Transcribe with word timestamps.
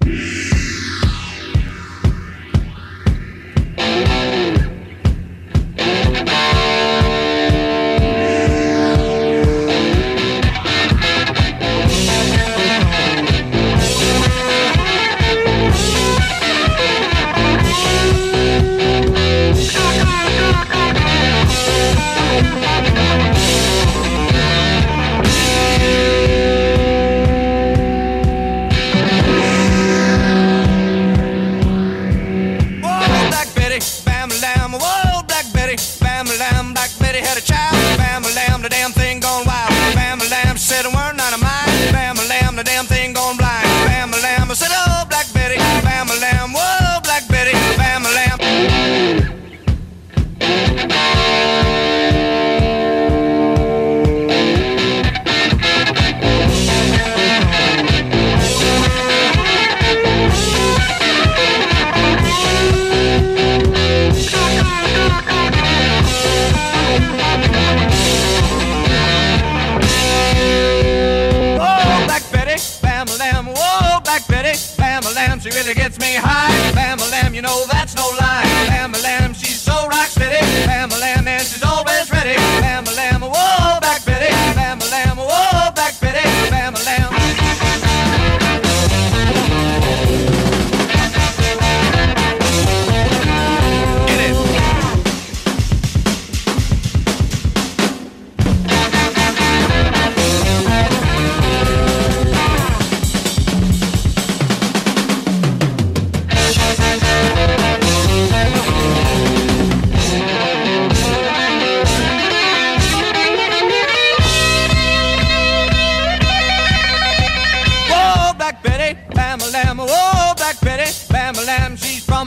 Peace. 0.00 0.35
She 75.46 75.56
really 75.56 75.74
gets 75.74 75.96
me 76.00 76.16
high. 76.16 76.50
Bam, 76.74 76.98
bam, 76.98 77.32
you 77.32 77.40
know 77.40 77.66
that's 77.70 77.94
no 77.94 78.02
lie. 78.18 78.42
Bam, 78.66 78.90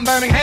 from 0.00 0.04
Birmingham. 0.06 0.39